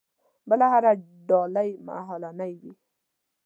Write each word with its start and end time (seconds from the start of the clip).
بله 0.49 0.65
هره 0.73 0.91
ډالۍ 1.29 1.69
مهالنۍ 1.87 2.53
وي. 2.61 2.73